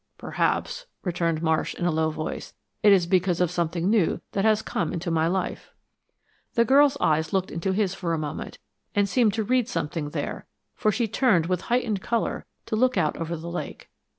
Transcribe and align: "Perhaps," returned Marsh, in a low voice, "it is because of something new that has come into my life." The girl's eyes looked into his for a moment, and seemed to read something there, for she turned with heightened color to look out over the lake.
"Perhaps," 0.17 0.87
returned 1.03 1.43
Marsh, 1.43 1.75
in 1.75 1.85
a 1.85 1.91
low 1.91 2.09
voice, 2.09 2.55
"it 2.81 2.91
is 2.91 3.05
because 3.05 3.39
of 3.39 3.51
something 3.51 3.87
new 3.87 4.19
that 4.31 4.43
has 4.43 4.63
come 4.63 4.91
into 4.93 5.11
my 5.11 5.27
life." 5.27 5.69
The 6.55 6.65
girl's 6.65 6.97
eyes 6.99 7.33
looked 7.33 7.51
into 7.51 7.71
his 7.71 7.93
for 7.93 8.11
a 8.11 8.17
moment, 8.17 8.57
and 8.95 9.07
seemed 9.07 9.35
to 9.35 9.43
read 9.43 9.69
something 9.69 10.09
there, 10.09 10.47
for 10.73 10.91
she 10.91 11.07
turned 11.07 11.45
with 11.45 11.61
heightened 11.69 12.01
color 12.01 12.47
to 12.65 12.75
look 12.75 12.97
out 12.97 13.15
over 13.17 13.37
the 13.37 13.51
lake. 13.51 13.91